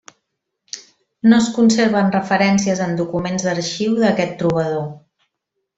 [1.33, 4.89] No es conserven referències en documents d'arxiu d'aquest trobador.